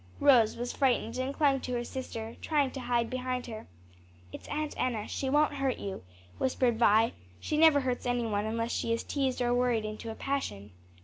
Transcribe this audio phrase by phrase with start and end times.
[0.19, 3.67] Rose was frightened and clung to her sister, trying to hide behind her.
[4.33, 6.03] "It's Aunt Enna; she won't hurt you,"
[6.39, 10.15] whispered Vi; "she never hurts any one unless she is teased or worried into a
[10.15, 10.71] passion."